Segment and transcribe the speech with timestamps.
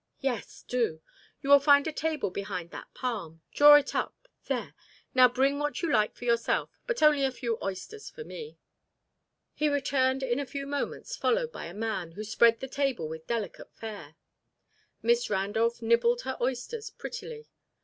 [0.19, 0.99] "Yes do.
[1.43, 3.43] You will find a table behind that palm.
[3.53, 4.27] Draw it up.
[4.45, 4.73] There.
[5.13, 8.57] Now bring what you like for yourself, but only a few oysters for me."
[9.53, 13.27] He returned in a few moments followed by a man, who spread the table with
[13.27, 14.15] delicate fare.
[15.03, 17.47] Miss Randolph nibbled her oysters prettily.